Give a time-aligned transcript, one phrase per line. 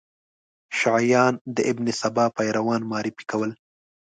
[0.77, 3.51] شیعیان د ابن سبا پیروان معرفي کول.